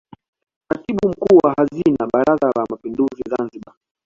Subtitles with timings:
[0.67, 3.75] Katibu Mkuu wa Hazina Baraza la Mapinduzi Zanzibar